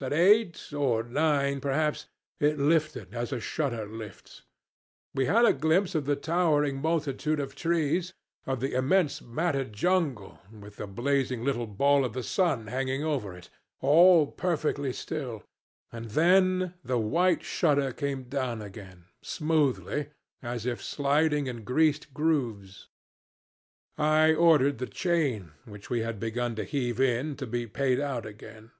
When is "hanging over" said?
12.66-13.36